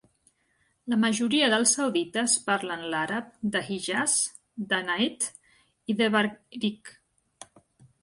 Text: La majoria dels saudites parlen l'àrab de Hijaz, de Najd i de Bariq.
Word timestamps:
La 0.93 0.97
majoria 1.03 1.49
dels 1.53 1.73
saudites 1.77 2.39
parlen 2.49 2.87
l'àrab 2.95 3.29
de 3.57 3.63
Hijaz, 3.69 4.17
de 4.75 4.83
Najd 4.91 5.31
i 5.95 6.01
de 6.05 6.13
Bariq. 6.19 6.95